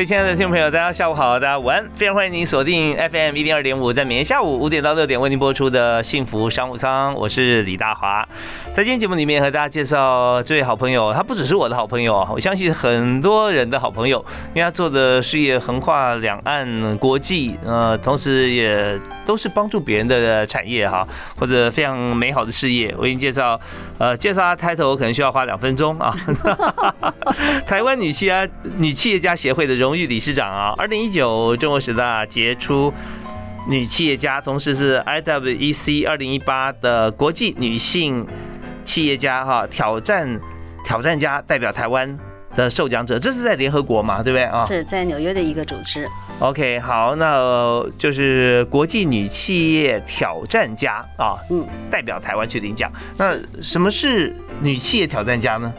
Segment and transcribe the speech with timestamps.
[0.00, 8.26] 各位亲爱的听众朋友，大家下午好，大家午安，非常欢迎您锁定 FM 一零二点五，在每天下午五点到六点为您播出的幸福商务舱，我是李大华。
[8.72, 21.06] 在今天节目里面和大家介绍这位好朋友，他不只是我的好朋友啊，我相信很多人的好朋友，因为他做的事业横跨两岸国际，呃，同时也都是帮助别人的产业哈，
[21.36, 22.94] 或者非常美好的事业。
[22.98, 23.60] 我已经介绍，
[23.98, 26.16] 呃，介绍他抬头可能需要花两分钟啊。
[27.68, 28.48] 台湾女企业
[28.78, 29.89] 女企业家协会的荣。
[29.90, 32.94] 荣誉理事长啊，二零一九中国十大杰出
[33.68, 38.24] 女企业家，同时是 IWEC 二零一八的国际女性
[38.84, 40.40] 企业家哈挑战
[40.84, 42.16] 挑战家代表台湾
[42.54, 44.64] 的受奖者，这是在联合国嘛，对不对啊？
[44.64, 46.08] 是在纽约的一个组织。
[46.38, 52.88] OK，好，那就是国际女企业挑战家啊，嗯，代表台湾去领奖。
[53.16, 55.74] 那什么是女企业挑战家呢？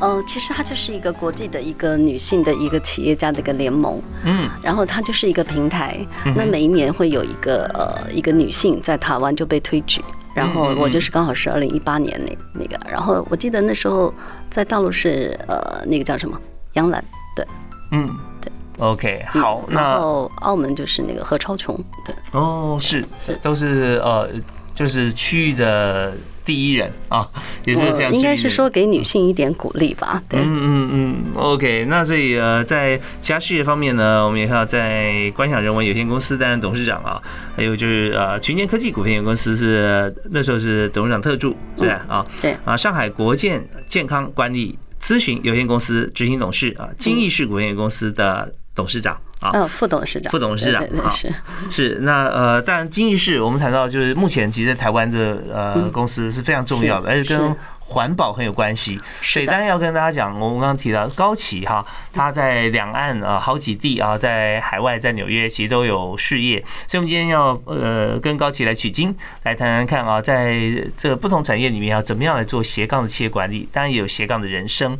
[0.00, 5.98] 嗯，其实它就是一个国际的一个女性的一个企业家的一个联盟，嗯，然后它就是一个平台，
[6.34, 10.02] 那每一年会有一个呃一个女性在台湾就被推举，
[10.34, 14.12] 然后我就是刚好是二零一八年那那个，然后我记得那时候
[14.48, 16.40] 在大陆是呃那个叫什么？
[16.72, 17.04] 杨澜，
[17.36, 17.46] 对，
[17.92, 18.08] 嗯，
[18.40, 21.76] 对，OK，好，然后澳门就是那个何超琼，
[22.06, 23.04] 对，哦，是，
[23.42, 24.30] 都是呃
[24.74, 26.14] 就是区域的。
[26.50, 27.30] 第一人啊，
[27.64, 30.20] 也是非常应该是说给女性一点鼓励吧。
[30.28, 31.84] 对，嗯嗯嗯，OK。
[31.88, 37.22] 那所以呃，在其他事业方面呢，我们也看到在观想人文有限公司担任董事长啊，
[37.54, 49.16] 还有就是呃群联科技股份有限公司是那时候是董事长特助，对啊，对啊，上海国健健康管理咨询有限公司执行董事啊，金益世股份有限公司的董事长。
[49.40, 51.32] 啊，副董事长，副董事长，啊，是。
[51.70, 57.56] 是，那呃，当然，金逸士，我们谈到就是目前其实台湾的呃公司是非常重要的，而且跟。
[57.90, 69.12] 环保很有关系，水丹要跟大家讲，我们刚刚提到高奇哈，他在两岸啊好几地啊，在海外在纽约其实都有事业，所以我们今天要呃跟高奇来取经，
[69.42, 70.56] 来谈谈看啊，在
[70.96, 74.96] 这不同产业里面要怎么样来做斜杠的企业管理，当然也有斜杠的人生。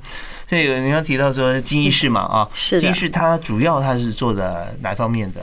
[0.48, 5.40] 所以你刚提到说金医士嘛啊，金医士他主要他是做的哪方面的？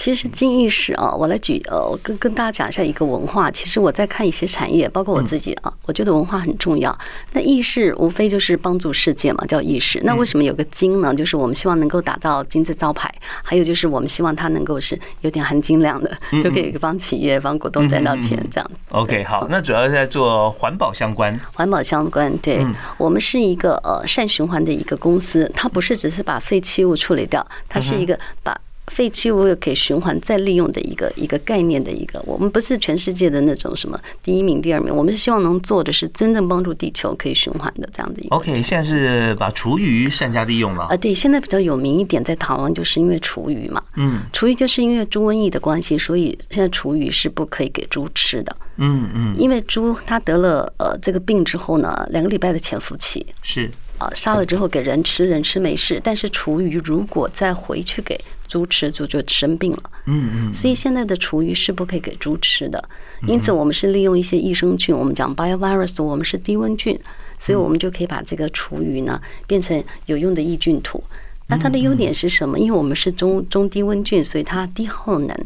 [0.00, 3.50] 其实金意识啊，我来举呃，我跟跟大家讲一下一个文化。
[3.50, 6.98] 其实我在看一些产业，包括我自己啊，我觉得文化很重要。
[7.34, 10.00] 那意识无非就是帮助世界嘛，叫意识。
[10.02, 11.14] 那为什么有个金呢？
[11.14, 18.76] 就是我们希望能够打造金字招牌，还有就是我们希望它能够是有点含金量的，就可以帮企业、帮股东赚到钱这样子。
[18.88, 21.38] OK，好，那主要是在做环保相关。
[21.52, 28.58] 环保相关，对我们是一个呃善循环的一个公司，它不是只是把废弃物处理掉，它是一个把。
[28.90, 38.36] 废弃物又可以循环再利用的一个一个概念的一个，我们不是全世界的那种什么第一名、第二名，我们是希望能做的是真正帮助地球可以循环的这样的一个。
[38.36, 40.84] OK，现在是把厨余善加利用了。
[40.84, 48.56] 啊，对，现在比较有名一点，在台湾就是因为厨余嘛，嗯，厨余就是因为猪瘟疫的关系，所以现在厨余是不可以给猪吃的。
[48.82, 58.18] 嗯嗯，因为猪它得了呃这个病之后呢，两个礼拜的潜伏期是啊，杀了之后给人吃，人吃没事，但是厨余如果再回去给。
[58.50, 62.82] 猪吃猪就生病了，嗯嗯，所以现在的厨余是不可以给猪吃的。
[63.28, 66.98] 因此，我们是利用一些益生菌，我们讲 biovirus，我们是低温菌，
[67.38, 71.00] 所以我们就可以把这个厨余呢变成有用的抑菌土。
[71.46, 72.58] 那它的优点是什么？
[72.58, 75.36] 因为我们是中中低温菌，所以它低耗能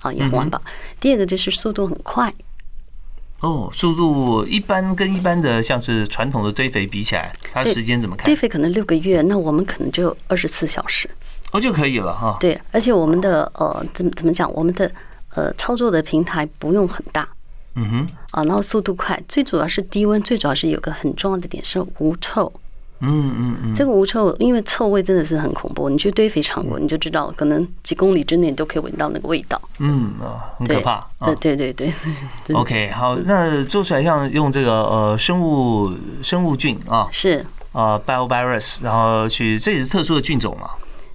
[0.00, 0.58] 啊，也环保。
[0.98, 2.32] 第二个就是速度很快。
[3.44, 8.24] 哦，速度一般跟一般的像是传统的堆肥比起来，它时间怎么看？
[8.24, 11.08] 堆肥可能六个月，那我们可能就二十四小时。
[11.52, 12.38] 哦，就可以了哈。
[12.40, 14.50] 对，而且我们的呃，怎么怎么讲？
[14.54, 14.90] 我们的
[15.34, 17.28] 呃，操作的平台不用很大。
[17.74, 18.06] 嗯哼。
[18.30, 22.50] 啊，然后速度快，最主要是低温，最主要是有个很重要的点是无臭。
[23.06, 23.74] 嗯嗯嗯。
[23.74, 25.88] 这个无臭，因为臭味真的是很恐怖。
[25.88, 29.60] 你去堆肥场过，你就知道，可能几公里之内都可以闻到那个味道。
[29.78, 31.06] 嗯啊，很可怕。
[31.24, 31.92] 对对对
[32.46, 32.56] 对。
[32.56, 35.92] OK，好，那做出来像用这个呃生物
[36.22, 40.70] 生物菌啊，是啊，biovirus，然后去这也是特殊的菌种嘛。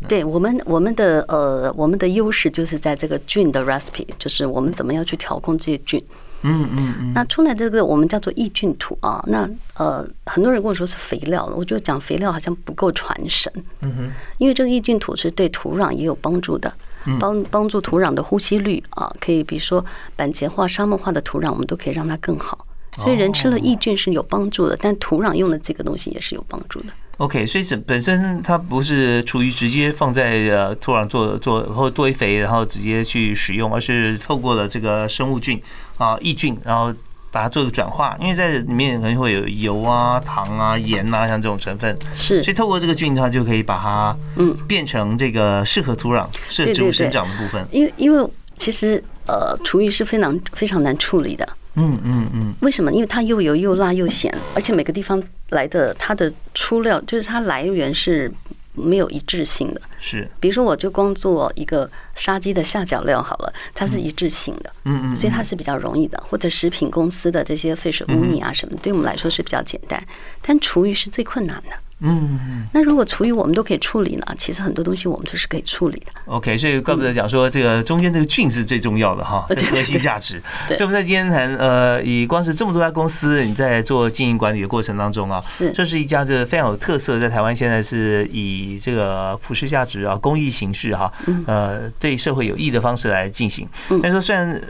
[0.08, 6.02] 对我们，我们的呃，我们的优势就是在这个菌的 recipe，就是我们怎么样去调控这些菌。
[6.42, 7.14] 嗯嗯嗯。
[7.14, 9.24] 那出来这个我们叫做抑菌土啊。
[9.28, 13.52] 那呃，很多人跟我说是肥料了，我觉得讲肥料好像不够传神。
[13.82, 14.12] 嗯哼。
[14.38, 16.74] 因为这个抑菌土是对土壤也有帮助的，
[17.20, 19.84] 帮帮助土壤的呼吸率啊，可以比如说
[20.16, 22.66] 板结化、沙漠化的土壤，我们都可以让它更好。
[22.98, 26.88] 所以人吃了抑菌是有帮助的，但土壤用了这个东西也是有帮助的。
[27.20, 35.62] OK，所以这本身它不是厨余直接放在呃土壤做做或堆肥，然后直接去使用，而是透过了这个生物菌
[35.98, 36.94] 啊抑菌，然后
[37.30, 38.16] 把它做个转化。
[38.22, 41.94] 因为在里面可能会有油啊、糖啊、盐啊，像这种成分。
[42.16, 42.42] 是。
[42.42, 47.68] 所以透过这个菌，它就可以把它嗯变成这个适合土壤、适合植物生长的部分。
[47.70, 48.26] 因为因为
[48.58, 51.46] 其实呃厨余是非常非常难处理的。
[51.76, 52.92] 嗯嗯嗯，为什么？
[52.92, 58.32] 因为它又油又辣又咸，而且每个地方来的它的出料就是它来源是
[58.74, 59.82] 没有一致性的。
[60.02, 64.72] 是，比如说我就光做一个杀鸡的下脚料好了，它是一致性的。
[64.86, 66.22] 嗯嗯，所以它是比较容易的。
[66.26, 70.02] 或者食品公司的这些废水污泥啊什么，对我们来说是比较简单，
[70.42, 71.76] 但厨余是最困难的。
[72.02, 74.26] 嗯，那如果厨余我们都可以处理呢？
[74.38, 76.12] 其实很多东西我们都是可以处理的。
[76.26, 80.42] OK，所以怪不得讲说这个中间这个菌是最重要的哈，核心价值。
[80.68, 91.12] 所以我们在今天谈呃，以光是这么多家公司，你在做经营管理的过程当中啊，是这是一家这非常有特色，在台湾现在是以这个普世价值啊、公益形式哈，
[91.46, 93.68] 呃，对社会有益的方式来进行。
[94.02, 94.62] 但是说虽然。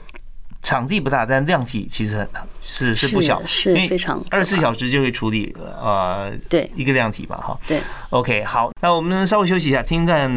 [0.61, 2.27] 场地不大，但量体其实很
[2.61, 7.79] 是是不小，是非常二十四小时就会处理呃对一个量体吧哈对
[8.09, 10.29] OK 好，那我们稍微休息一下，听段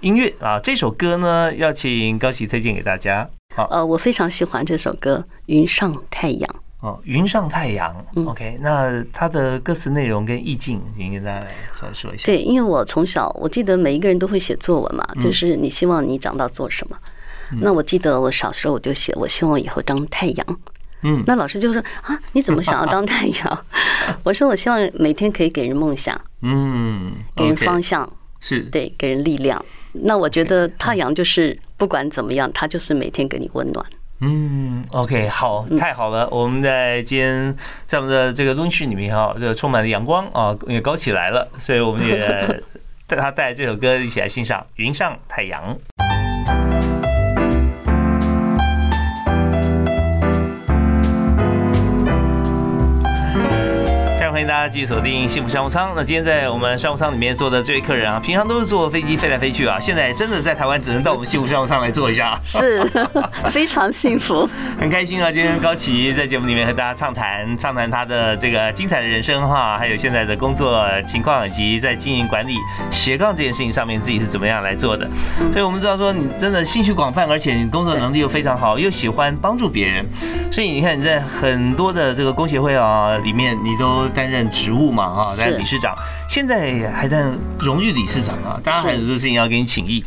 [0.00, 3.28] 音乐啊，这首歌呢要请高喜推荐给大家。
[3.54, 6.50] 好呃，我非常喜欢这首歌《云上太阳》
[6.86, 7.94] 哦，《云上太阳》
[8.28, 12.24] OK，那它的歌词内容跟意境，请跟大家稍微说一下。
[12.24, 16.96] 对，因为我从小我记得每一个人都会写作文嘛，就是你希望你长大做什么。
[17.60, 20.46] 那我记得我小时候我就写，我希望以后当太阳。
[21.06, 23.64] 嗯，那老师就说啊，你怎么想要当太阳？
[24.24, 28.10] 我说我希望每天可以给人梦想，嗯，给人方向，
[28.40, 29.62] 是对，给人力量。
[29.92, 33.84] 那我觉得太阳就是不管怎么样，它就是每天给你温暖。
[34.20, 36.26] 嗯，OK，好，太好了。
[36.30, 37.54] 我们在今天
[37.86, 42.62] 在我们的这个录音室里面哈，这个充满了阳光啊，也高起来了，所以我们也
[43.06, 45.76] 带他带这首歌一起来欣赏《云上太阳》。
[54.34, 55.92] 欢迎大家继续锁定幸福商务舱。
[55.94, 62.84] 那今天在我们商务舱里面坐的这位客人啊，平常都是坐飞机飞来飞去啊，现在真的在台湾只能到我们幸福商务舱来坐一下，是
[63.52, 65.30] 非常幸福， 很开心啊！
[65.30, 72.56] 今天高奇在节目里面和大家畅谈畅谈他的这个精彩的人生哈，还有现在的工作情况以及在经营管理
[72.90, 75.08] 斜杠这件事情上面自己是怎么样来做的。
[75.52, 80.04] 所以我们知道说你真的兴趣广泛，而且你工作能力又非常好，又喜欢帮助别人，
[80.50, 85.94] 所以你看你在很多的这个工协会啊里面，你都担任职务嘛，哈，担任理事长，
[86.30, 88.58] 现在还在荣誉理事长啊。
[88.64, 90.02] 当然还有很多事情要给你请益，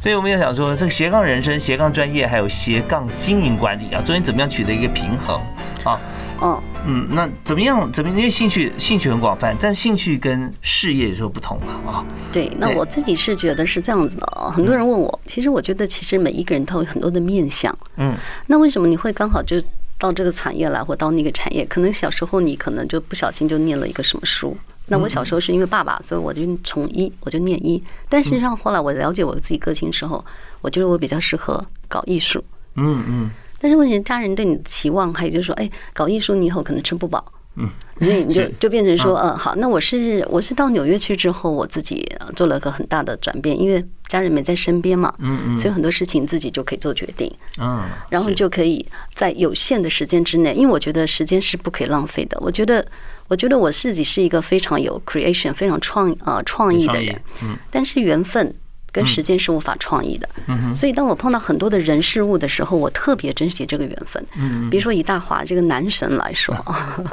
[0.00, 5.40] 所以我们要想说，这个斜杠人生、斜杠专业，还有斜杠经营管理啊，中间怎么样取得一个平衡
[5.84, 5.98] 啊？
[6.44, 7.90] 嗯嗯，那怎么样？
[7.92, 8.10] 怎么？
[8.10, 12.04] 因为兴趣兴趣很广泛，但兴趣跟事业有时候不同嘛，啊？
[12.32, 14.50] 对，那我自己是觉得是这样子的啊。
[14.50, 18.14] 很多人问我，其实我觉得，其实每一个人都有很多的面相，嗯，
[18.48, 19.56] 那为什么你会刚好就？
[20.02, 24.56] 到这个产业来，或到那个产业，可能小时候你可能就不小心就念了一个什么书。
[24.88, 27.80] 那我小时候是因为爸爸，所以我就从医，我就念医。
[28.08, 30.22] 但实际上后来我了解我自己个性的时候，
[30.60, 32.42] 我觉得我比较适合搞艺术。
[32.74, 33.30] 嗯嗯。
[33.60, 37.24] 但是问题家人对你的期望，还有就是说，哎，搞艺术你以后可能吃不饱。
[37.56, 37.68] 嗯。
[38.00, 42.04] 所以你就就变成说，嗯，好，那我是我是到纽约去之后，我自己
[42.34, 43.84] 做了个很大的转变，因为。
[44.08, 52.38] 家人没在身边嘛，嗯嗯，所以很多事情自己就可以做决定，嗯，然后就可以在有限的时间之内，因为我觉得时间是不可以浪费的。
[52.42, 52.86] 我觉得，
[53.28, 58.54] 我觉得我自己是一个非常有 creation、非常创呃创意的人，嗯，但是缘分。
[58.92, 60.28] 跟时间是无法创意的，
[60.76, 64.22] 所以当我碰到很多的人事物的时候，我特别珍惜这个缘分。
[64.70, 66.54] 比如说以大华这个男神来说，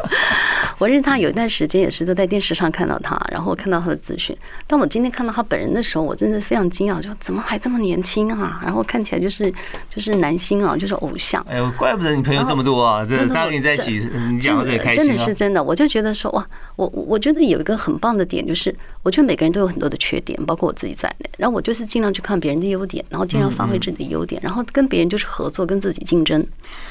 [0.78, 4.36] 我认识他有一段时间也是都在电视上看到他，然后看到他的资讯。
[4.68, 8.60] 当我今天看到他本人的时候，我真的非常惊讶，就怎么还这么年轻啊？
[8.62, 9.50] 然后看起来就是
[9.90, 11.42] 就是男星啊，就是偶像。
[11.50, 13.06] 哎呦，怪不得你朋友这么多啊！
[13.06, 14.96] 真的，大家跟你在一起，你讲的开心。
[14.96, 16.46] 真的是真的，我就觉得说哇，
[16.76, 21.30] 我我觉得有一个很棒的点，就是我觉得每个人都有很多的缺点，包括我自己在内。
[21.40, 21.74] 然后我就。
[21.80, 26.46] 是尽量去看别人的优点，然后尽量发挥自己的优点，然后跟别人就是合作，跟自己竞争。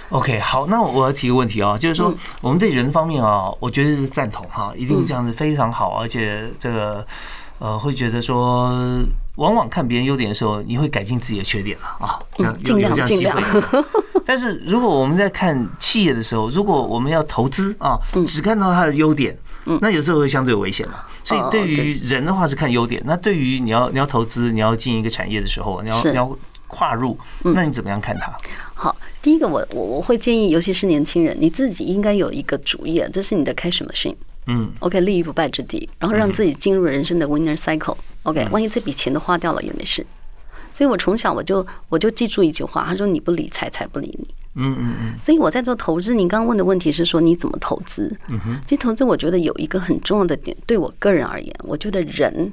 [0.08, 7.06] OK，好，那我要提个问题啊，就是说我们对人方面啊，我觉得是赞同哈，一定是这样子非常好，而且这个
[7.58, 8.72] 呃，会觉得说，
[9.36, 12.18] 往往看别人优点的时候，你会改进自己的缺点了啊。
[12.38, 13.38] 嗯，尽量尽量。
[14.24, 19.36] 但是如果我们在看企业的时候，如果我们要投资啊，只看到它的优点，
[19.80, 21.00] 那有时候会相对危险嘛。
[21.25, 28.32] 所以对于人的话是看优点，那对于你要你要投资，你要进一个产业的时候，你要你要跨入，那你怎么样看它？
[28.75, 34.14] 好，第一个我我我会建议，尤其是年轻人，你自己应该有一个主业，这是你的 cash machine。
[34.46, 37.96] 嗯，OK，立于不败之地，然后让自己进入人生的 winner cycle。
[38.22, 40.06] OK，万一这笔钱都花掉了也没事。
[40.72, 44.34] 所以我从小我就我就记住一句话，他说你不理财，财不理你。
[44.58, 45.20] 嗯嗯嗯。
[45.20, 48.14] 所以我在做投资，您刚刚问的问题是说你怎么投资？
[48.26, 48.60] 嗯哼。
[48.66, 52.52] 其实投资我觉得有一个很重要的点，对我个人而言，我觉得人，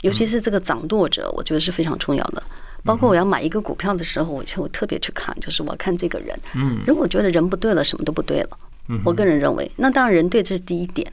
[0.00, 2.42] 尤其是这个掌舵者，我觉得是非常重要的。
[2.82, 6.38] 包括我要买一个股票的时候，我就特别去看，就是我看这个人。
[6.54, 6.80] 嗯。
[6.86, 8.58] 如果觉得人不对了，什么都不对了。
[8.88, 9.00] 嗯。
[9.04, 11.10] 我个人认为，那当然人对，这是第一点。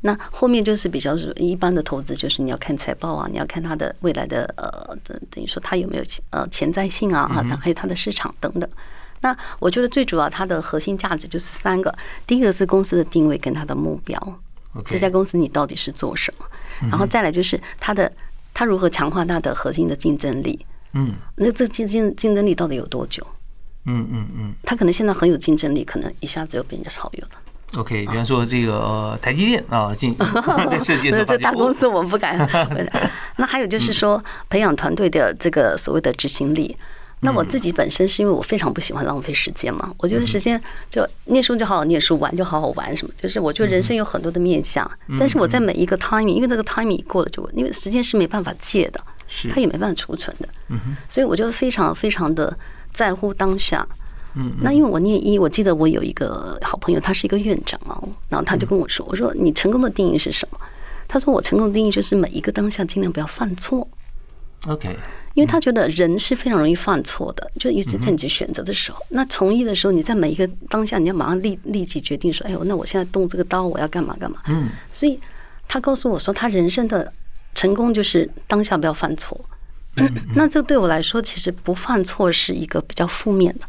[0.00, 8.70] 那后面就是比较是一般的投资，就是你要看财报啊，你要看它的未来的呃，等等于说它有没有呃潜在性啊，哈，还有它的市场等等。
[9.20, 11.92] 那我觉得最主要它的核心价值就是三个，
[12.26, 14.20] 第一个是公司的定位跟它的目标，
[14.86, 16.46] 这家公司你到底是做什么，
[16.88, 18.10] 然后再来就是它的
[18.54, 23.26] 它如何强化它的核心的竞争力，嗯，那这竞竞竞争力到底有多久？
[23.86, 27.28] 嗯嗯嗯，它可能现在很有竞争力，可能一下子又被人家超越了。
[27.76, 30.16] OK，比方说这个台积电啊，进
[30.70, 32.38] 在世界上这大公司我们不敢。
[33.36, 36.76] 那还有就是说，培养团队的这个所谓的执行力。
[37.20, 44.88] 那我自己本身是因为我非常不喜欢浪费时间嘛，我觉得时间就念书就好好念书，玩就好好玩，什么就是我觉得人生有很多的面向。
[45.18, 50.48] 但是我在每一个 timing，因为这个 timing 过了就，因为时间是没办法借的，是它也没办法储存的。
[50.68, 52.56] 嗯所以我就非常非常的
[52.92, 53.86] 在乎当下。
[54.34, 57.98] 嗯，那因为我念一，我记得我有一个好朋友，他是一个院长啊，
[58.28, 60.58] 然后他就跟我说：“我说你成功的定义是什么？”
[61.08, 63.88] 他说：“我成功的定义就是每一个当下尽量不要犯错。”
[64.68, 64.94] OK，
[65.34, 75.18] 因为他觉得人是非常容易犯错的，就一直在你选择的时候，那从医的时候，你在每一个当下，你要马上立立即决定说：“哎呦，那我现在动这个刀，我要干嘛干嘛？”嗯，所以
[75.66, 77.12] 他告诉我说，他人生的
[77.54, 79.40] 成功就是当下不要犯错。
[79.96, 83.60] 嗯，那这对我来说，其实不犯错是一个比较负面的。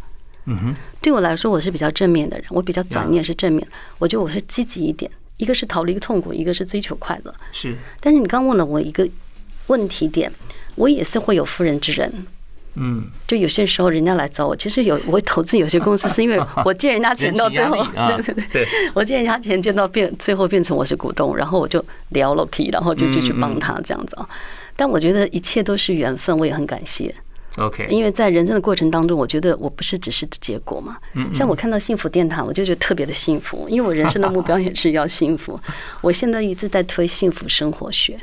[0.45, 3.65] 嗯哼，对我来说，我是比较正面的人，我比较转念是正面。
[3.97, 7.33] 我觉得我是积极一点，一个是逃离痛苦，一个是追求快乐。
[7.51, 9.07] 是，但是你刚问了我一个
[9.69, 10.31] 问题点，
[10.75, 12.27] 我也是会有妇人之仁。
[12.75, 17.75] 嗯，就有些时候人家来找我，其实有我投资有些公司， 是因为我借人家钱到最后，
[18.21, 24.29] 对对对，我借人家钱借到变最后变成我是股东，然后我就聊了 K，然后就就去帮他这样子啊。
[24.75, 27.13] 但我觉得一切都是缘分，我也很感谢。
[27.57, 30.95] OK，因为在人生的过程当中，我觉得我不是只是结果嘛。
[31.15, 31.33] 嗯。
[31.33, 35.59] 像我看到幸福电台，我就觉得特别的幸福，因为我人生的目标也是要幸福。
[36.01, 38.17] 我现在一直在推幸福生活学。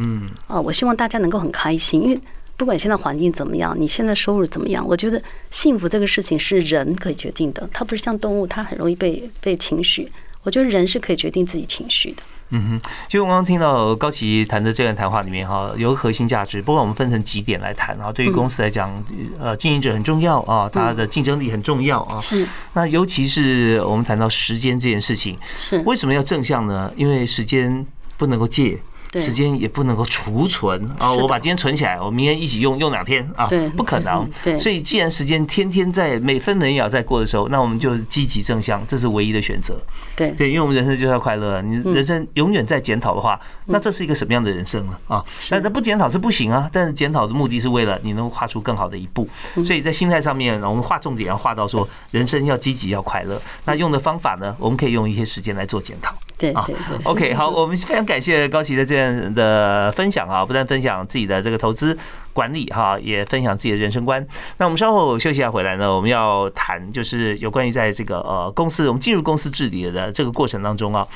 [0.00, 0.28] 嗯。
[0.48, 2.20] 啊，我希望大家能够很开心，因为
[2.56, 10.10] 不管现在环境怎么样，你现在收入怎么样，我觉得幸福这个事情是人可以决定的，它不是像动物，它很容易被被情绪。
[10.42, 12.22] 我觉得人是可以决定自己情绪的。
[12.52, 18.90] 嗯哼，就我刚刚听到高奇谈的这段谈话里面哈，有个核心价值，不管我们分成几点来谈啊，对于公司来讲，
[19.38, 22.20] 呃，经营者很重要啊，它的竞争力很重要啊。
[22.20, 22.44] 是。
[22.72, 26.92] 那尤其是我们谈到时间这件事情，是为什么要正向呢？
[26.96, 28.76] 因为时间不能够借。
[29.14, 31.12] 时间也不能够储存啊！
[31.12, 34.28] 我把今天存起来，我明天一起用，用两天啊，不可能。
[34.44, 39.80] 对，所以既然时间天天在每分每秒在过的时候，那我们就积极正向，这是唯一的选择。
[40.14, 41.60] 对对，因为我们人生就是要快乐。
[41.62, 44.96] 你人生永远在检讨的话，那这是一个什么样的人生呢？
[45.08, 46.70] 啊，那不检讨是不行啊。
[46.72, 49.28] 但是检讨的目的是为了你能够跨出更好的一步。
[49.64, 53.40] 所以在心态上面，我们画重点要画到说，人生要积极要快乐。
[53.64, 56.14] 那用的方法呢，我们可以用一些时间来做检讨。
[56.40, 61.96] 对对对，OK，好，我们非常感谢高奇的这样的分享啊，不但分享自己的这个投资
[62.32, 64.26] 管理哈，也分享自己的人生观。
[64.56, 71.06] 那我们稍后休息一下回来呢，我们要谈就是有关于在这个呃公司，我们进入公司治理的这个过程当中啊。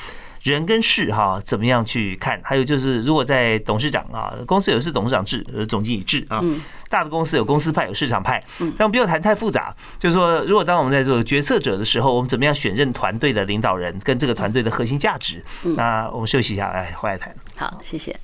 [0.51, 2.39] 人跟事哈，怎么样去看？
[2.43, 6.39] 还有就是，如果在董事长啊，公司有是董事长制、总经理制啊，
[6.87, 8.43] 大的公司有公司派、有市场派。
[8.77, 15.43] 但不要谈太复杂，就是说，如果当我们在做决策者的时候，我们怎么样选任团队的领导人，跟这个团队的核心价值？
[15.75, 17.33] 那我们休息一下，来回来谈。
[17.55, 18.15] 好，谢谢。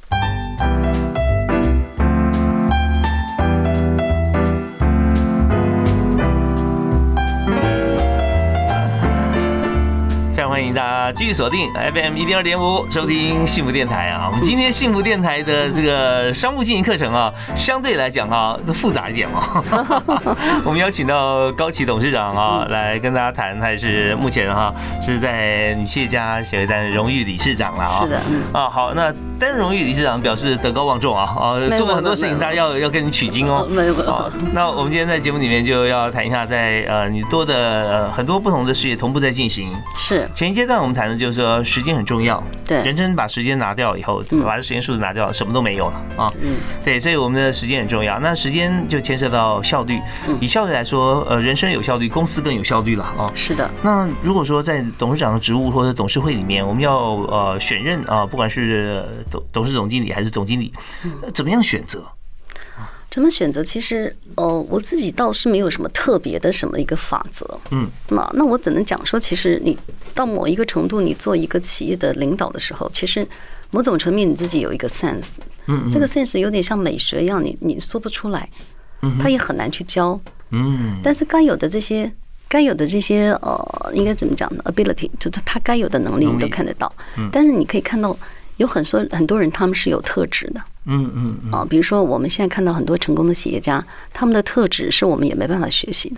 [10.51, 14.27] 欢迎大家啊，继续锁定 FM 一零二点五，收听幸福电台啊。
[14.29, 19.63] 我们今天幸福电台的这个商务经营课程啊，相对来讲啊，复杂一点嘛。
[20.65, 28.03] 我们邀请到高启董事长啊，来跟大家谈，他也是目前哈是在你谢家协会担任荣誉理事长了啊。
[28.03, 28.20] 是的，
[28.51, 33.65] 啊，好，那担任荣誉理事长表示德高望重啊，啊，做过很多事情，大家要要跟你取经哦。
[33.70, 34.31] 没有没有。
[34.51, 39.72] 那我们今天在节目里面就要谈一下，在呃你多的呃很多不同的事业同步在进行。
[39.98, 40.29] 是。
[40.41, 46.33] 前一阶段我们谈的就是说时间很重要，对，人生把时间拿掉以后，把这时间数字拿掉，什么都没有了啊。
[46.41, 48.19] 嗯，对，所以我们的时间很重要。
[48.19, 50.01] 那时间就牵涉到效率，
[50.39, 53.31] 以效率来说，呃，人生有效率，公司更有效率了啊。
[53.36, 53.69] 是的。
[53.83, 60.74] 那如果说在董事长的职务或者董事会里面，我们要呃选任啊，不管是董董事总经理还是总经理，
[61.36, 62.03] 怎么样选择？
[63.12, 63.62] 怎么选择？
[63.62, 67.46] 其实，呃，我自己倒是没有什么特别的什么一个法则。
[67.70, 69.77] 嗯，那那我只能讲说，其实你
[70.15, 73.27] 到某一个程度，你做一个企业的领导的时候，其实
[73.70, 75.27] 某种层面你自己有一个 sense。
[75.68, 78.50] 嗯，这个 sense 有点像美学一样，你你说不出来，
[79.01, 80.18] 嗯，他也很难去教。
[80.51, 82.10] 嗯，但是该有的这些，
[82.48, 86.89] 该有的这些，呃，应该怎么讲呢？ability 就是他该有的能力，你都看得到。
[87.18, 88.18] 嗯，但是你可以看到。
[88.58, 96.18] 有很多很多人，他们是有特质的，嗯嗯啊，比如说我们现在看到很多成功的企业家，他们的特质是我们也没办法学习的。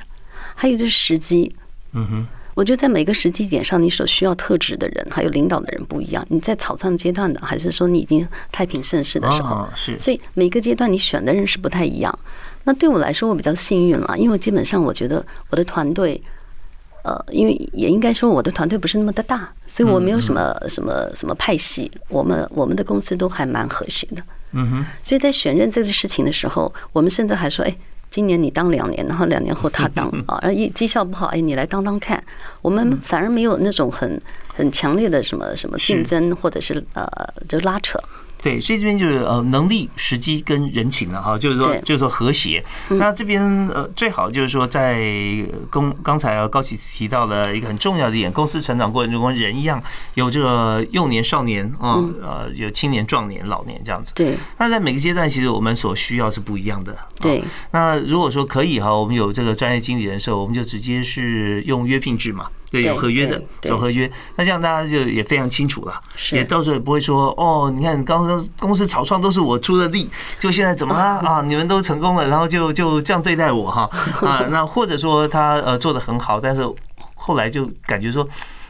[0.56, 1.54] 还有就是时机，
[1.92, 6.26] 嗯哼，我觉得在每个时机点上，你所需要特质的人，还有领导的人不一样。
[6.30, 12.18] 你在草创阶段的，还是说你已经太平盛世的时候，是，所以每个阶段你选的人是不太一样。
[12.64, 16.22] 那对我来说，我比较幸运了，因为基本上我觉得我的团队。
[17.04, 24.24] 呃，因为也应该说我的团队不是那么的大，所以我没有什么什么什么派系，我们我们的公司都还蛮和谐的。
[24.54, 27.76] 嗯哼，所以在选任这个事情的时候，我们甚至还说，哎，
[28.10, 32.24] 今年你当两年，然后两年后他当 啊，而一绩效不好，哎，你来当当看。
[32.62, 34.22] 我们反而没有那种很
[34.56, 37.06] 很强烈的什么什么竞争，或者是呃，
[37.50, 38.00] 就拉扯。
[38.44, 42.62] 对，所以这边就是呃能力、时机跟人情了哈，就是说就是说和谐。
[42.90, 45.02] 那这边呃最好就是说在
[45.70, 49.82] 公刚才高启提到的一个很重要的点，公司成长过程中跟人一样，
[50.16, 54.12] 有这个幼年、少年啊，呃有青年、壮年、老年这样子。
[54.14, 54.36] 对。
[54.58, 56.94] 那在每个阶段，其实我们所需要是不一样的。
[57.22, 57.42] 对。
[57.72, 62.48] 那如果说可以哈，我们有这个专业经理人的时候，我们就直接是用约聘制嘛。
[62.74, 65.94] 对，有合约的，走合约，那这样大家就也非常清楚了，
[66.32, 71.44] 也到时候也不会说哦，你看刚刚公司草创都是我出的力，就现在怎么了 啊？
[71.44, 73.88] 你们都成功了，然后就就这样对待我哈
[74.28, 74.48] 啊？
[74.50, 76.68] 那或者说他呃做的很好，但是
[77.14, 78.28] 后来就感觉说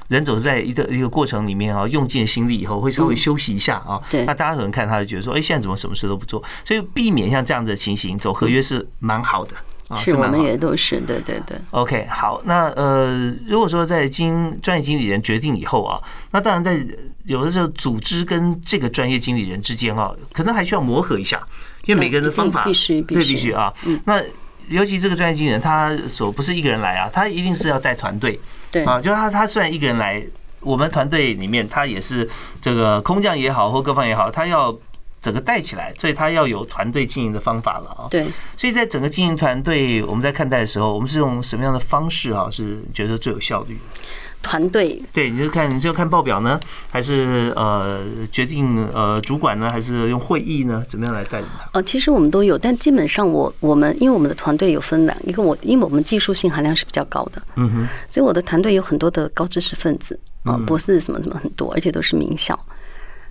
[0.09, 4.01] 人总是在一个一个过程里面啊，用尽心力以后会稍微休息一下啊。
[4.27, 6.43] 那大家可能看他就觉得说，哎，现在怎么什么事都不做？
[6.65, 9.53] 所以避免像这样子的情形，走合约是蛮好的。
[9.95, 11.58] 是我们也都是，对对对。
[11.71, 16.01] OK，好，那呃，如果说在经专业经理人决定以后啊，
[16.32, 16.86] 那当然在
[17.25, 21.41] 有的时候组织跟这个专业经理人之间啊，可能还需要磨合一下，
[21.86, 23.73] 因为每个人的方法必须对必须啊。
[24.06, 24.21] 那
[24.67, 28.39] 尤其这个专业经理人，他所不是一个人来啊，他一定是要带团队。
[28.71, 30.23] 对啊，就是他他虽然一个人来，
[30.62, 32.29] 我们团队里面他也是
[32.62, 34.75] 这个空降也好或各方也好，他要。
[35.23, 38.05] 整个带起来，所以他要有团队经营的方法了啊。
[38.12, 42.49] 对，所以在整个经营团队，我们在看待的时候，我们是用什么样的方式啊？
[42.51, 43.79] 是觉得最有效率？
[44.41, 46.59] 团队对，你就看你就看报表呢，
[46.91, 50.83] 还是呃决定呃主管呢，还是用会议呢？
[50.89, 51.69] 怎么样来带领他？
[51.71, 62.59] 呃，其实我们都有，但基本上我我们因为我们的团队有分两一个，我因为我们技术性含量是比较高的，嗯哼，所以我的团队有很多的高知识分子啊，博士什么什么很多，而且都是名校。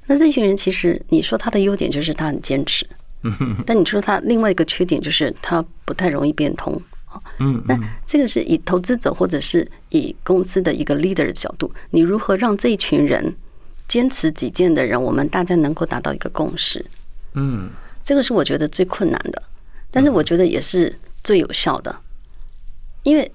[0.06, 2.86] 那这群人其实，你说他的优点就是他很坚持，
[3.64, 6.80] 但你说他另外一个缺点就是他不太容易变通
[7.66, 13.34] 那这个是以投资者或者是以公司的一个 leader 的角度，你如何让这一群人
[13.86, 16.84] 坚持己见的人，我们大家能够达到一个共识？
[17.34, 17.70] 嗯，
[18.02, 19.42] 这个是我觉得最困难的，
[19.90, 21.94] 但是我觉得也是最有效的，
[23.04, 23.30] 因为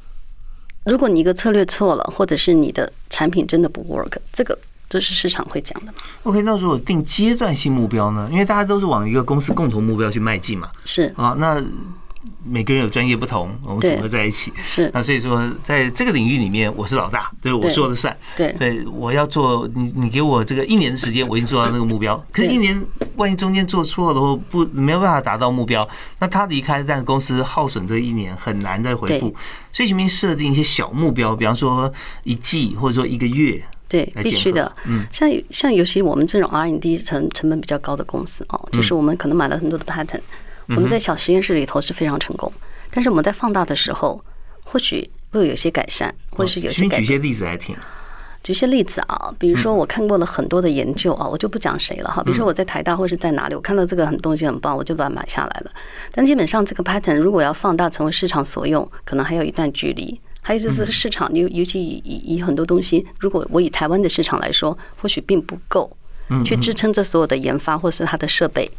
[0.84, 4.58] 如果你一个策略错了，或者是你的产品真的不 work，这个。
[4.90, 8.28] 都是市场会讲的嘛？OK，那如果定阶段性目标呢？
[8.32, 10.70] 因为大家都是往一个公司共同目标去迈进嘛。
[10.86, 11.62] 是啊，那
[12.46, 14.52] 每个人有专业不同，我们组合在一起。
[14.66, 18.16] 是那所以说，在这个领域里面，我是老大，对我说了算。
[18.36, 22.22] 对对，我要做你，你给我这个一年的时间，我已经做到那个目标。
[22.32, 22.82] 可是，一年
[23.18, 25.88] 万一中间做错了或不没有办法达到目标，
[26.20, 29.36] 那他离开，但公司耗损这一年很难再回复。
[29.72, 31.92] 所以，前面设定一些小目标，比方说
[32.24, 33.62] 一季或者说一个月。
[33.88, 34.72] 对，必须的。
[34.86, 40.22] 嗯，像像尤其我们这种 R&D 成成本比较高的公司哦，就是我们可能买了很多的 patent，
[40.70, 42.52] 我们在小实验室里头是非常成功，
[42.92, 44.22] 但是我们在放大的时候，
[44.64, 46.88] 或许会有些改善，或者是有些。
[46.90, 47.76] 举些例子来听。
[48.44, 52.24] 举些例子啊，比如说我看过了很多的研究啊，我就不讲谁了哈。
[52.24, 55.72] 比如说我在台大或是在哪里，我看到这个很东西很棒，我就把它买下来了。
[56.14, 60.18] 但基本上这个 pattern 如果要放大成为市场所用，可能还有一段距离。
[60.48, 65.92] 还有就是市场，尤尤其以以很多东西，如果我以台湾的市场来说，或许并不够
[66.46, 68.64] 去支撑这所有的研发或是它的设备。
[68.66, 68.72] 嗯，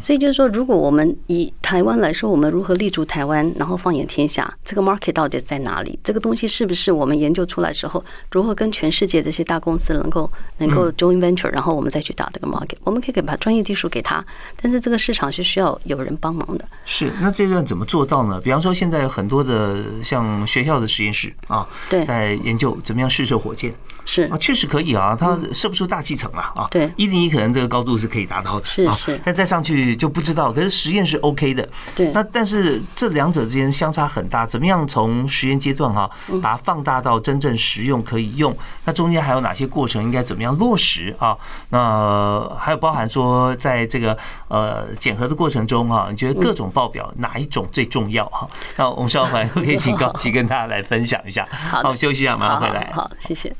[0.00, 5.98] 所以就是说，如果我们以台湾来说，我们如何立足台湾，然后放眼天下，这个 market 到底在哪里？
[6.04, 12.76] 这个东西是不是我们研究出来之后，如何跟全世界这些大公司能够能够 join venture，然后我们再去打这个 market？
[12.84, 14.24] 我们可以给把专业技术给他，
[14.60, 16.64] 但是这个市场是需要有人帮忙的。
[16.84, 18.40] 是，那这个怎么做到呢？
[18.40, 23.74] 比方说，现在有很多的像学校的实验室啊，对，在研究怎么样试射火箭。
[24.04, 29.16] 是啊，确实可以啊，它射不出大气层啊，啊，对，一零一可能这个高度是可以达到的，是是。
[29.32, 31.68] 再上去就不知道，可是实验是 OK 的。
[31.94, 36.10] 对，那但是这两者之间相差很大，怎么样从实验阶段哈，
[36.42, 38.54] 把它放大到真正实用可以用？
[38.84, 41.36] 那中间还有哪些过程应该怎么样落实啊？
[41.70, 44.16] 那还有包含说，在这个
[44.48, 48.48] 呃检核的过程中哈，你觉得各种报表哪一种最重要哈？
[48.76, 51.46] 那我们稍后回来 可以请高奇跟大家来分享一下。
[51.50, 52.92] 好，休息一下，马上回来。
[52.94, 53.54] 好，谢谢。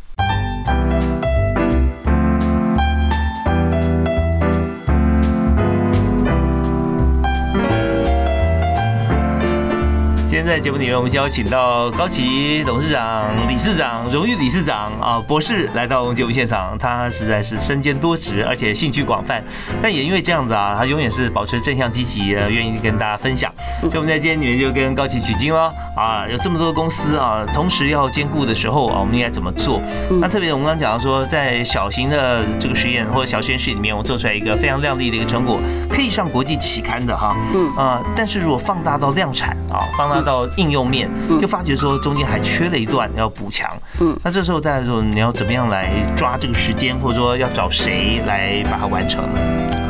[10.45, 16.77] 在节目里面，我们邀请到高奇董事长、理事长、荣誉理事长啊博士来到我们节目现场。
[16.79, 19.43] 他实在是身兼多职，而且兴趣广泛。
[19.81, 23.53] 但也因为这样子啊，他永远是保持正向积极，愿意跟大家分享。
[23.81, 29.81] 所以我们在今天里面就跟高奇取经了啊，有这么多公司啊，同时要兼顾的时候啊，我们应该怎么做？
[30.21, 37.37] 那特别我们刚刚讲到说，在小型的这个实验或者小实验室里面，我做出来一个非常亮丽的一个成果，可以上国际期刊的哈。
[37.55, 43.71] 嗯啊，但是如果放大到量产啊，放大到到应用面，就发觉说中间还缺了一段要补强。
[44.01, 49.41] 嗯，那这时候大家说你要怎么样来抓这个时间，或者说要找谁来把它完成呢？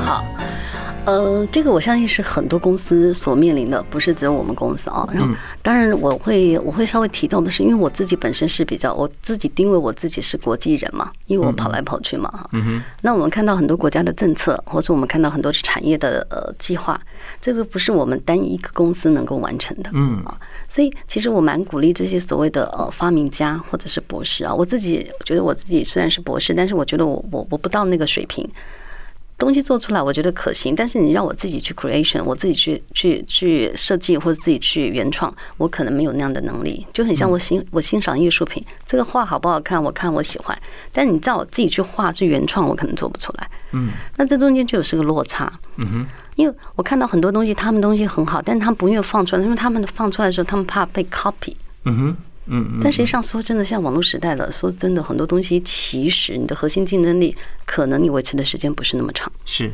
[0.04, 0.24] 好。
[1.04, 5.06] 呃，这个我相信是很多公司所面临的，不是只有我们公司啊。
[5.12, 12.48] 然后，当然我会我会稍微提到的是，因为我自己本身是比较我自己定位我自己是国际人嘛，因为我跑来跑去嘛哈。
[12.52, 12.82] 嗯哼。
[13.00, 17.00] 那我们看到很多国家的政策，或者我们看到很多产业的呃计划，
[17.40, 19.90] 这个不是我们单一个公司能够完成的。
[19.92, 20.38] 嗯啊，
[20.68, 24.54] 所以其实我蛮鼓励这些所谓的呃发明家或者是博士啊。
[24.54, 28.48] 我自己觉得我自己虽然是博士，但是我觉得我我我不到那个水平。
[29.42, 36.86] 东西做出来，我觉得可行，但是你让我自己去 creation，我自己去去去设计或者自己去原创，我可能没有那样的能力。
[36.92, 40.56] 就很像我欣我欣赏艺术品，这个画好不好看，我看我喜欢，
[40.92, 43.50] 但你叫我自己去画去原创，我可能做不出来。
[43.72, 45.52] 嗯，那这中间就有是个落差。
[45.74, 51.56] 嗯哼，因为我看到很多东西，他们东西很好，但是他们不愿意放出来，因为他们放出来的时候，他们怕被 copy。
[51.82, 52.16] 嗯哼。
[52.46, 59.30] 嗯，但实际上说真的，像网络时代了，说真的，很多东西其实你的核心竞争力，可能你维持的时间不是那么长。
[59.44, 59.70] 是，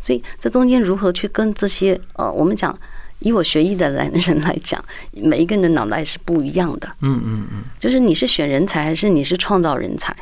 [0.00, 2.78] 所以这中间如何去跟这些呃，我们讲
[3.18, 4.82] 以我学艺的来 人来讲，
[5.12, 6.88] 每一个人的脑袋是不一样的。
[7.00, 10.16] 嗯嗯嗯，就是你是选人才还是你是创造人才？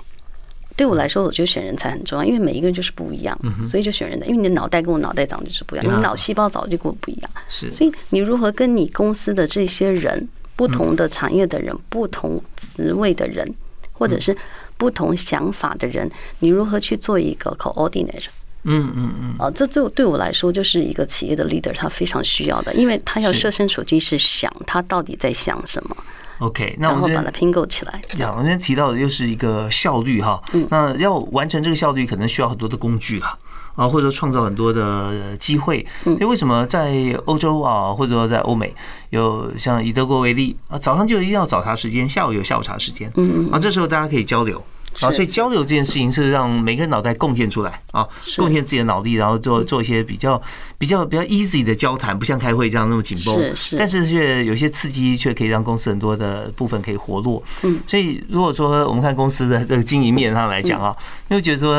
[0.77, 4.25] 对我来说，我觉得选人才很重要，因为每一个人就是不一样，所以就选人才。
[4.25, 7.31] 因为你的脑袋跟我脑袋长得就是不一样，你脑细胞早就跟我不一样。
[7.51, 10.27] 是，所以你如何跟你公司的这些人？
[10.61, 13.51] 不同的产业的人，不同职位的人，
[13.95, 14.37] 或者是
[14.77, 16.07] 不同想法的人，
[16.41, 18.27] 你如何去做一个 coordinator？
[18.65, 19.35] 嗯嗯嗯。
[19.39, 25.97] 啊，这就对我来说就是一个企业的 leader，他非常需要的，因为他要设身处地是想他到底在想什么。
[26.41, 27.99] OK，那然后把它拼构起来。
[28.11, 30.43] 讲，我今天提到的又是一个效率哈。
[30.53, 30.69] 嗯。
[30.71, 33.39] 那要完成这个效率，可能需要很多的工具啊。
[33.75, 35.87] 啊，或者创造很多的机会。
[36.19, 38.75] 那为什么在欧洲啊，或者说在欧美，
[39.11, 43.11] 有像以德国为例啊，早上就一定要早茶时间，下午有下午茶时间。
[43.17, 43.51] 嗯嗯。
[43.53, 44.63] 啊，这时候大家可以交流。
[45.01, 50.41] 啊，所以交流这件事情是让每个人脑袋贡献出来啊，贡献自己的脑力，然后做做一些比较
[50.79, 53.35] 比较比较 easy 的交谈，不像开会这样那么紧绷。
[53.39, 53.77] 是是。
[53.79, 57.43] 但是却有些刺激，却可以让公司很多的部分可以活络。
[57.63, 57.79] 嗯。
[57.87, 60.95] 所以如果说我们看公司的这个经营面上来讲啊，
[61.29, 61.75] 因为觉得说，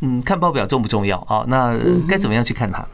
[0.00, 1.44] 嗯，看报表重不重要啊？
[1.48, 1.74] 那
[2.08, 2.84] 该怎么样去看它？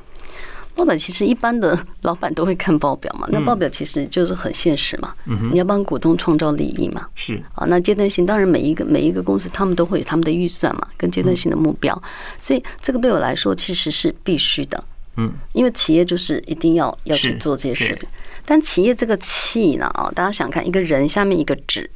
[0.75, 5.15] 报表其实一般的老板都会看报表嘛，那报表其实就是很现实嘛，
[5.53, 7.41] 你要帮股东创造利益嘛，是。
[7.55, 12.03] 啊，那阶段性当然每一个每一个公司他们都会有他们的预算嘛，跟阶段性的目标，
[12.41, 14.83] 所以这个对我来说其实是必须的，
[15.17, 18.09] 嗯，因为企业就是一定要要去做这些事情，
[18.45, 21.89] 但企业这个气呢啊，大家想看一个人下面一个纸，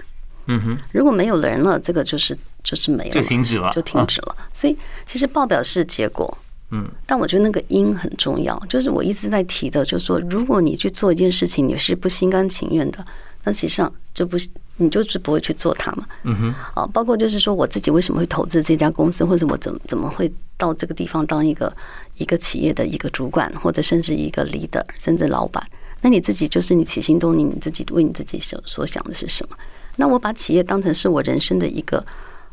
[0.47, 6.38] 嗯哼，如果没有人了，这个就是就是没了，就停止了，就停止了，所以其实报表是结果。
[6.71, 13.05] 嗯，但我觉得那个因很重要，就是我一直在提的，就是说，如果你去做一件事情，你是不心甘情愿的，
[13.45, 14.37] 那实际上就不
[14.77, 16.07] 你就是不会去做它嘛。
[16.25, 16.55] 嗯哼。
[16.75, 21.75] 啊，包括就是说我自己为什么会投资这家公司，或者我怎怎么会到这个地方当一个
[22.19, 25.67] 一个企业的一个主管，或者甚至一个 leader，甚至老板。
[26.03, 29.57] 那你自己就是你起心动念，你自己为你自己所所想的是什么？
[29.97, 32.05] 那我把企业当成是我人生的一个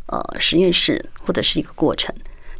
[0.07, 2.15] 呃实验室，或者是一个过程。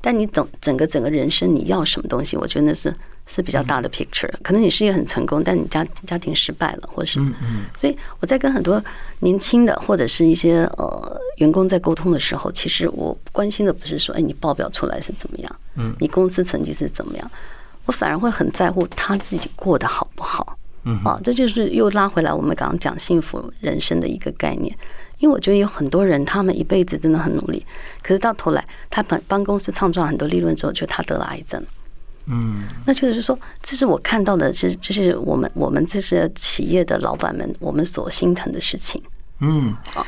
[0.05, 2.37] 但你整整个整个人生你要什么东西？
[2.37, 2.93] 我觉得那是
[3.25, 4.31] 是比较大的 picture。
[4.43, 7.19] 可能你事业很成功，但你家家庭失败了，或者是，
[7.75, 8.79] 所以我在跟很多
[9.21, 15.55] 年轻的或者是一些呃员工在沟通的时候，其实我关心的不是说，哎，你报表出来是怎么样？
[15.73, 17.31] 嗯，你公司成绩是怎么样？
[17.87, 20.55] 我反而会很在乎他自己过得好不好。
[20.83, 24.77] 嗯，啊，这就是又拉回来我们刚刚讲幸福人生的一个概念。
[25.19, 27.65] 因为我觉得有很多人，他们一辈子真的很努力，
[28.01, 31.63] 可是到头来，他帮帮公司创造很多利润之后，就他得了癌症。
[32.27, 39.01] 嗯，那就是说，这是我看到的，是这是我们我们这些企业的老板们，我们所心疼的事情。
[39.39, 40.05] 嗯，啊。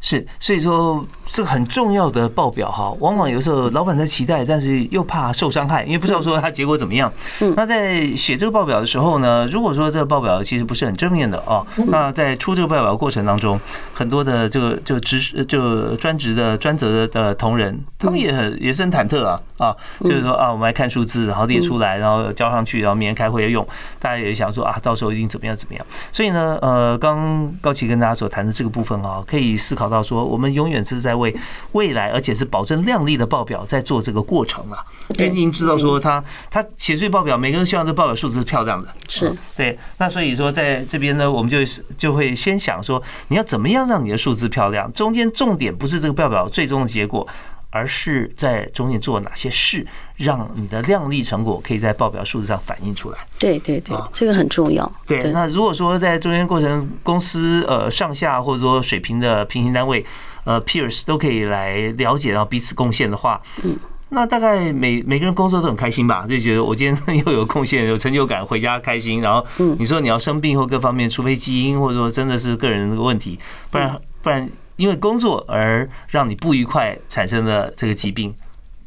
[0.00, 7.12] 是，所以说这个很重要的报表哈，往往有时候老板在期待，但是又怕受伤害，因为不知道说他结果怎么样。
[7.54, 13.60] 那在写这个报表的时候呢，如果说这个报表其实不是很正面的哦，那在出这个报表过程当中，
[13.92, 25.86] 很多的这个就职就专职的专责的同仁，他们也很也是很忐忑啊啊，就是说啊，我们来看数字，然后列出来，然后交上去，然后明天开会要用，大家也想说啊，到时候一定怎么样怎么样。
[26.10, 29.89] 所以呢，呃，刚高奇跟大家所谈的这个部分啊，可以思考。
[29.90, 31.36] 到说，我们永远是在为
[31.72, 34.78] 未来，而且是保证靓丽的报表在做这个过程啊。
[35.18, 39.76] 因为您知道说，他他写这报表，每个人希望这报表数字是漂亮的，是对。
[39.98, 41.58] 那所以说，在这边呢，我们就
[41.98, 44.90] 就会先想说，你要怎么样让你的数字漂亮？
[44.92, 47.26] 中间重点不是这个报表最终的结果。
[47.70, 53.18] 而是在中间做哪些事，让你的量力成果可以在报表数字上反映出来？
[53.38, 54.90] 对对对，这个很重要。
[55.06, 60.04] 对，那如果说在中间过程，公司呃上下或者说水平的平行单位，
[60.44, 63.76] 呃 peers 都可以来了解到彼此贡献的话，嗯，
[64.08, 66.26] 那大概每每个人工作都很开心吧？
[66.28, 69.20] 就觉得我今天又有贡献，有成就感，回家开心。
[69.20, 69.46] 然后，
[69.78, 73.38] 你说你要生病或各方面，除非基因或者说真的是个人的问题，
[73.70, 74.50] 不然不然。
[74.80, 78.34] 因为工作而让你不愉快产生的这个疾病，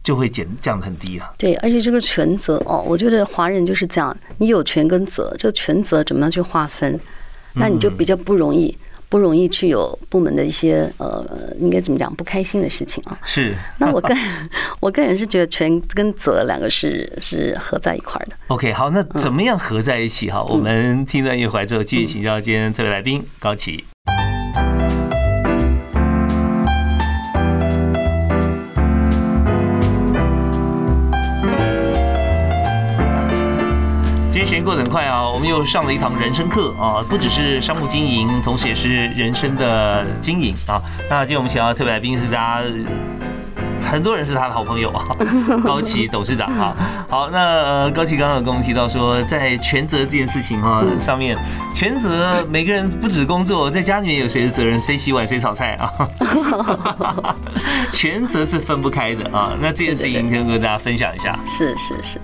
[0.04, 1.32] 就会减降的很低啊。
[1.38, 7.00] 对，而且这个权责哦，我觉得华人就是这样，你有权跟责，这个权责怎么样去划分，
[7.54, 8.76] 那你就比较不容易，
[9.08, 13.16] 不容易去有部门的一些呃，应该怎么讲不开心的事情啊。
[13.24, 13.54] 是。
[13.78, 14.50] 那我个人，
[14.82, 18.36] 我个人是觉得权跟责两个是是合在一块的。
[18.48, 20.32] OK，好，那怎么样合在一起？
[20.32, 23.54] 哈，我们听段一会之后，继续请教今天特别来宾高
[34.64, 34.66] 启。
[34.66, 40.82] 过得很快啊，我们又上了一堂人生课啊，不只是商务经营，同时也是人生的经营啊。
[41.10, 42.64] 那今天我们请到特别来宾是大家
[43.92, 45.06] 很多人是他的好朋友啊，
[45.66, 46.74] 高奇董事长啊。
[47.10, 51.38] 好，那高奇刚刚有跟我们提到说，在全责这件事情哈上面，
[51.76, 55.92] 全责每个人不止工作，在家里面有谁的责任，谁洗碗谁炒菜啊，
[57.92, 59.52] 全责是分不开的啊。
[59.62, 61.38] 那这件事情可以跟大家分享一下。
[61.46, 62.22] 是是是，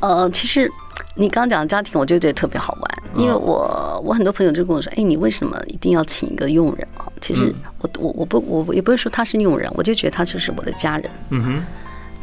[0.00, 0.70] 呃，其实。
[1.16, 7.06] 你刚刚讲的家庭，我就觉得特别好玩，因为我我很多朋友就跟我说，哎，你为什么一定要请一个佣人啊？
[7.20, 11.10] 其实我我我不我也不是说他是佣人，我就觉得他就是我的家人。
[11.30, 11.62] 嗯哼，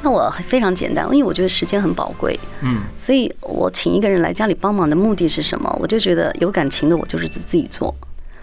[0.01, 2.39] 那我非常简单，因为我觉得时间很宝贵。
[2.61, 5.75] 嗯，所以我请一个人来家里帮忙的目的是什么？
[5.81, 7.93] 我就觉得有感情的我就是自己做，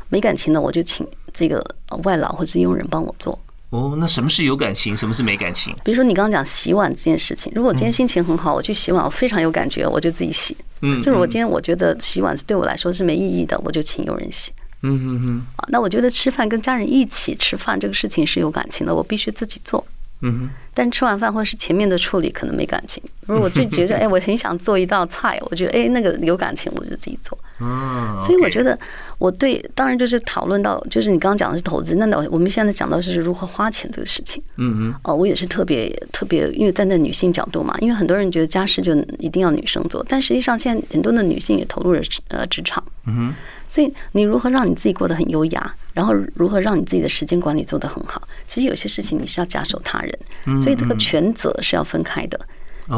[0.08, 1.64] 没感情的我就请这个
[2.02, 3.38] 外劳或是佣人帮我做。
[3.74, 5.74] 哦，那什么是有感情，什么是没感情？
[5.82, 10.56] 比如说你刚刚讲洗碗这件事情，如果我今天心情很好，我去洗碗，我非常有感觉，我就自己洗。
[10.80, 14.52] 嗯，就是我今天我觉得洗碗对我来说是没意义的，我就请有人洗。
[14.82, 15.46] 嗯嗯嗯。
[15.56, 19.84] 啊，那我觉得吃饭跟家人一起吃饭这个事情是有感情的，我必须自己做。
[20.20, 20.50] 嗯哼。
[20.74, 23.02] 但吃完饭或者是前面的处理可能没感情。
[23.26, 27.38] 如果我就觉得， 哎，我很想做一道菜，我觉得哎那个有感情，我就自己做。
[27.60, 28.18] 嗯。
[28.20, 28.78] 所以我觉得
[29.18, 34.42] 我对，当然就是讨论到，就是你刚刚讲的是投资，那那我们现在讲到是如何花钱这个事情。
[34.56, 34.94] 嗯嗯。
[35.04, 42.82] 哦，我也是特别特别，因为站在女性角度嘛，因为很多人觉得家事就一定要女生做，但实际上现在很多的女性也投入了呃职场。
[43.06, 43.34] 嗯哼。
[43.66, 48.20] 所以你如何让你自己过得很优雅，然后如何让你自己的时间管理做得很好？
[48.46, 50.18] 其实有些事情你是要假手他人。
[50.62, 52.38] 所以这个权责是要分开的。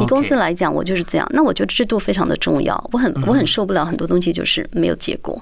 [0.01, 1.29] 以公司来讲，我就是这样。
[1.33, 2.75] 那我觉得制度非常的重要。
[2.93, 5.41] 我很我很受不了很多东西就是没有结果。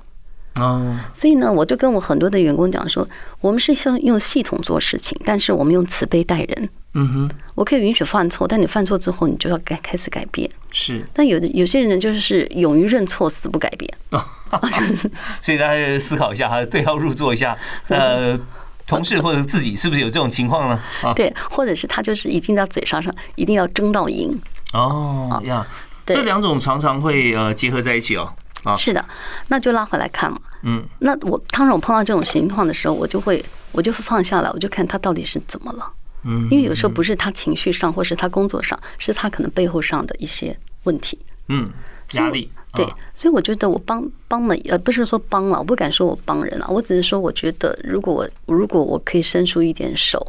[0.57, 3.07] 哦，所以呢，我就跟我很多的员工讲说，
[3.41, 6.69] 我们是用用系统做事情，但是我们用慈悲待人。
[6.97, 10.49] 嗯哼，我可以允许犯错，但你犯错之后，你就要改开始改变。
[10.71, 13.93] 是，但有的有些人就是勇于认错，死不改变。
[15.43, 17.57] 所以大家思考一下哈，对号入座一下。
[17.89, 18.39] 呃，
[18.87, 20.81] 同事或者自己是不是有这种情况呢？
[21.17, 24.41] 对，或者是他就是已经到嘴上上一定要争到赢。
[24.73, 25.67] 哦呀，
[26.07, 28.33] 这两种常常会呃结合在一起哦。
[28.65, 29.05] 啊，是的，
[29.49, 30.39] 那就拉回来看嘛。
[30.63, 35.87] 嗯，那我当然我碰到这种情况的时候，我就会我就放下来，我就看他到底是怎么了。
[36.25, 41.19] 嗯，因为有时候不是他情绪上，或是他工作上，是他可能背后上的一些问题。
[41.49, 41.71] 嗯，
[42.13, 42.51] 压力。
[42.73, 50.27] 对，所以我觉得我帮帮了，呃，不是说帮了，我不敢说我帮人了，我只是说，我觉得如果我如果我可以伸出一点手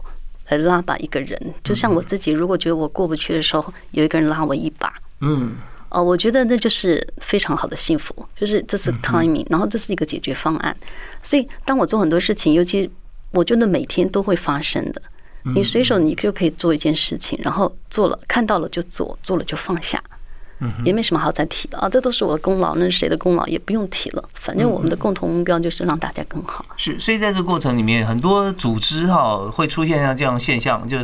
[0.49, 5.55] 来拉把一个人，就像我自己，如果觉得我过不去的时候，有一个人拉我一把，嗯，
[5.95, 10.75] 哦，我觉得那就是非常好的幸福，就是这是 timing，然后这是一个解决方案。
[11.23, 12.89] 所以当我做很多事情，尤其
[13.31, 15.01] 我觉得每天都会发生的。
[15.55, 20.03] 你随手你就可以做一件事情，然后做了看到了就做，做了就放下，
[20.83, 21.89] 也没什么好再提的啊。
[21.89, 24.23] 这都是我的功劳，那是谁的功劳也不用提了。
[24.33, 26.65] 反正我们的共同目标就是让大家更好。
[26.77, 30.97] 是，所以在这个过程里面，很多组织哈会出现像这样现象，就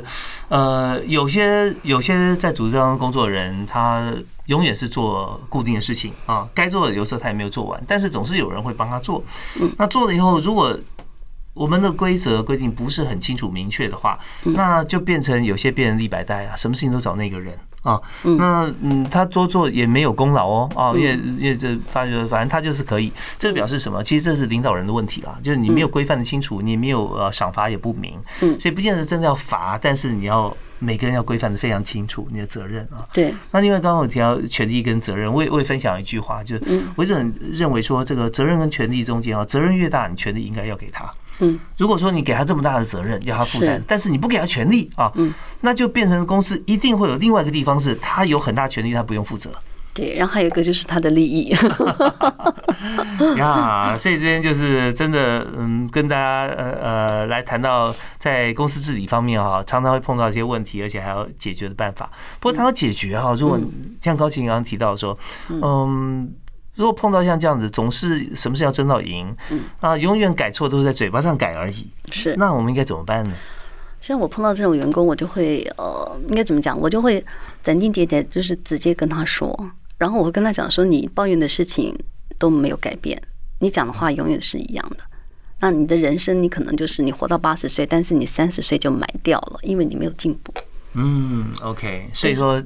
[0.50, 4.14] 呃有些有些在组织当中工作的人，他
[4.46, 9.24] 永远是做固定的事情啊，该做的有时候他也没有做完，但是总是有人会帮他做。
[9.78, 10.78] 那做了以后，如果
[11.54, 18.00] 我们的规则规定不是很清楚明确的话，那就变成有些变成立白带啊，什么事情都找那个人啊。
[18.24, 24.04] 那嗯，他多做也没有功劳哦啊，因为因为这发觉反正他就是可以，这表示什么？
[24.04, 28.20] 其实这是领导人的问题啦，就是你没有规范的清楚，你没有呃赏罚也不明，
[28.60, 33.06] 所以不见得真的要罚，但是你要每个人要规范的非常清楚你的责任啊。
[33.14, 33.34] 对。
[33.52, 41.12] 那另外刚刚我提到权利跟责任，我也我也分享一句话，就是我一直很认为说，这个责任跟权利中间啊，责任越大，你权利应该要给他。
[41.42, 49.52] 嗯，如果说你给他这么大的责任要他负担，但是你不给他权利啊，嗯，那就变成公司一定会有另外一个地方是他有很大权利，他不用负责。
[49.94, 51.54] 对，然后还有一个就是他的利益。
[53.38, 62.10] 呀，所以这边就是真的，嗯，跟大家呃呃来谈到在公司治理方面哈，常常会碰到一些问题，而且还要解决的办法。
[62.40, 63.60] 不过谈到解决哈，如果
[64.00, 65.18] 像高琴刚刚提到说，
[65.50, 66.32] 嗯。
[66.76, 71.88] 如果碰到像这样子，总是什么事要争到赢，嗯啊，永远改错都是在嘴巴上改而已。
[72.12, 73.34] 是，那我们应该怎么办呢？
[74.00, 76.80] 像我碰到这种员工，我就会呃，应该怎么讲？
[76.80, 77.24] 我就会
[77.62, 79.56] 斩钉截铁，就是直接跟他说，
[79.98, 81.96] 然后我会跟他讲说，你抱怨的事情
[82.40, 83.22] 都没有改变，
[83.60, 85.04] 你讲的话永远是一样的。
[85.60, 90.52] 那你的人生，你可能就是你活到八十岁，但是你三十岁就埋掉了，因为你没有进步。
[90.94, 92.62] 嗯，OK，所以说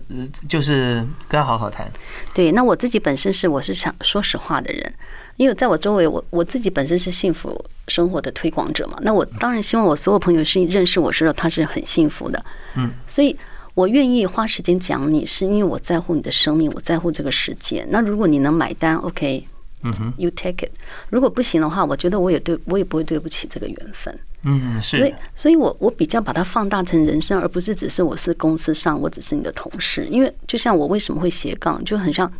[0.49, 1.89] 就是跟他好好谈。
[2.33, 4.93] 对，那我自己本身是我是想说实话的人，
[5.37, 8.97] 因为在我周围，我我自己本身是幸福生活的推广者嘛。
[9.01, 12.43] 那我当然希望我所有朋友是认识我，知道他是很幸福的。
[12.75, 13.37] 嗯，所以
[13.75, 17.85] 我愿意花时间讲你，是因为我在乎你的生命，我在乎这个世界。
[17.89, 19.45] 那如果你能买单，OK，
[19.83, 20.71] 嗯哼，You take it。
[21.09, 24.17] 如果不行的话，我觉得我也对我也不会对不起这个缘分。
[24.45, 24.97] 嗯，是。
[24.97, 30.07] 所以，所以我我比较把它放大成人生，而不是只是我是公司上，我只是你的同事。
[30.09, 32.31] 因为就像我为什么会斜杠，就很像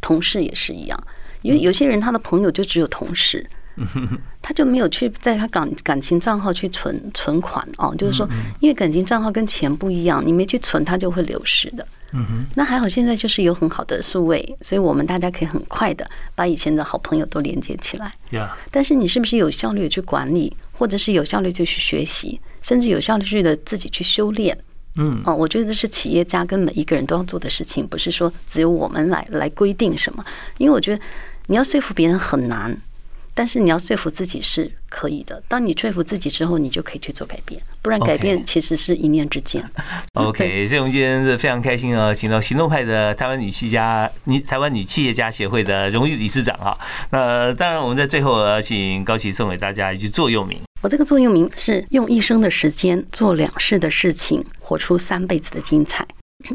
[0.00, 1.04] 同事也是一样。
[1.42, 3.44] 因为有些人他的朋友就只有同事，
[4.42, 7.94] 他就没有去在他感感情账号去存存款哦。
[7.96, 8.28] 就是说，
[8.60, 11.86] 因为感情账号跟钱不一样，你没去存，它就会流失的。
[12.14, 18.12] 嗯哼，那还好，现在就是有很好的数位，所以我们大家可以很快的把以前的好朋友都连接起来。
[18.70, 24.58] 但是你是不是有效率去管理，或者是有效率就去学习，甚至有效率的自己去修炼？
[24.96, 30.24] 嗯，哦，我觉得这是企业家跟每一个人都要做的事情，不是说只有我们来来规定什么。
[30.58, 31.00] 因为我觉得
[31.46, 32.76] 你要说服别人很难。
[33.34, 35.42] 但是你要说服自己是可以的。
[35.48, 37.58] 当你说服自己之后，你就可以去做改变。
[37.80, 39.64] 不然改变其实是一念之间。
[40.12, 46.78] OK，所以我们今天是非常开心啊，请到行动派的台湾女企家、女台湾女企业家协会的荣誉理事长哈。
[47.08, 50.60] 那当然，我们在最后要请高启送给大家一句座右铭。
[50.82, 56.04] 我这个座右铭是用一生的时间做两世的事情，活出三辈子的精彩。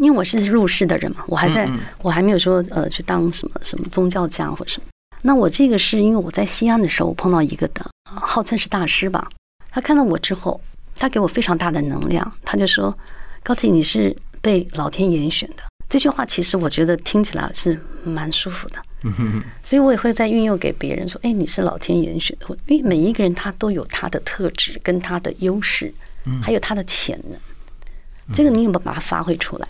[0.01, 1.65] 因为我是入世的人嘛，我还在
[2.01, 4.87] 我还没有说呃去当什么什么宗教家或什么。
[5.21, 9.29] 那我这个是因为我在西安的时候碰到一个的，号称是大师吧。
[9.71, 10.59] 他看到我之后，
[10.93, 12.93] 他给我非常大的能量，他就说
[13.43, 18.75] ：“高铁，你是被老天严选的。”这句话其实我觉得听起来是蛮舒服的，
[19.63, 25.93] 所以我也会在运用给别人说：“哎，你是老天严选的。”因为每一个人他都有他的特质跟他的优势，
[26.41, 27.39] 还有他的潜能，
[28.33, 29.67] 这个你有没有把它发挥出来？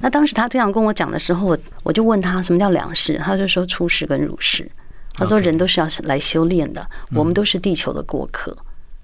[0.00, 4.70] 那当时他这样跟我讲的时候，我我就问他什么叫两世，他就说出世跟入世。
[5.16, 6.84] 他说人都是要来修炼的，
[7.14, 8.56] 我们都是地球的过客。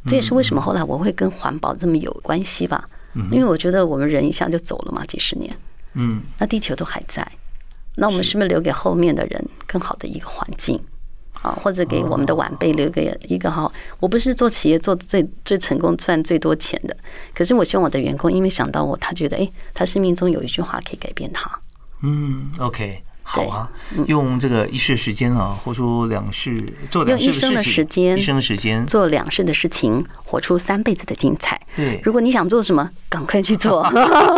[0.06, 2.88] 这也是为什么后来我会跟环保这么有关系吧？
[3.30, 5.55] 因为我觉得我们人一下就走了嘛，几十年，
[5.95, 7.26] 嗯，那地球都还在，
[7.97, 10.80] 那我们是不是留给后面的人更好的一个环境
[11.43, 11.51] 啊？
[11.62, 13.72] 或者给我们的晚辈留给一个好？
[13.99, 16.97] 我不是做企业做最最成功、赚最多钱的，
[17.34, 21.51] 可是我希望我的员工因为想到我，他觉得哎，他生命中有一句话可以改变他。
[22.03, 23.03] 嗯，OK。
[23.33, 23.70] 好啊，
[24.09, 26.61] 用这个一世时间啊，活出两世，
[26.91, 28.16] 做两世的事情。
[28.16, 31.61] 一生的时间，做两世的事情，活出三辈子的精彩。
[31.76, 33.89] 对，如果你想做什么，赶快去做。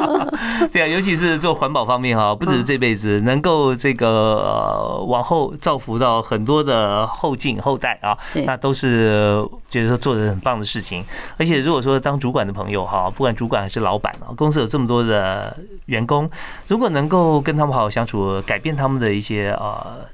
[0.71, 8.15] 对啊，尤其是做环保方面哈，不只是这辈子，能够这个往后造福到很多的后进后代啊，
[8.45, 11.03] 那都是觉得说做的很棒的事情。
[11.39, 16.31] 而且如果说当主管的朋友哈，不管主管还是老板啊，公司有这么多的员工，
[16.69, 18.82] 如果能够跟他们好好相处，改变他。
[18.83, 20.05] 他们的一些呃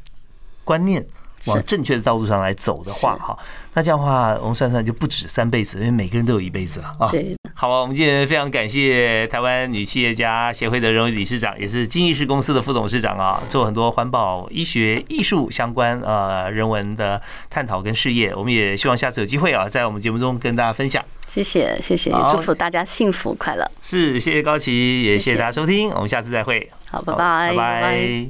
[0.64, 1.04] 观念
[1.46, 3.38] 往正确的道路上来走的话，哈，
[3.72, 7.08] 那这样的话，我们算算就不止三辈子，因为每个人都有一辈子了啊。
[7.10, 18.34] 对，好啊，我们今天非常感谢台湾女企业家协会的荣誉理事长，也是金逸士公司的副董事长啊，做很多环保、医学、艺术相关呃人文的探讨跟事业。
[18.34, 21.02] 我们也希望下次有机会啊，在我们节目中跟大家分享。
[21.28, 23.70] 谢谢，谢谢，也祝福大家幸福快乐。
[23.80, 26.68] 是，谢谢高琪，也谢谢大家收听，我们下次再会。
[26.90, 28.28] 好，拜拜，拜拜。